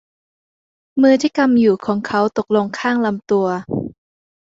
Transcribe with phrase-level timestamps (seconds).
[1.01, 3.47] มือที่กำอยู่ของเขาตกลงข้างลำตัว